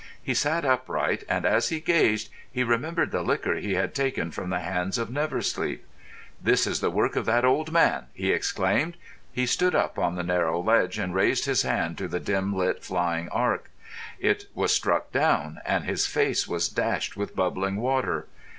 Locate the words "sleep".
5.43-5.85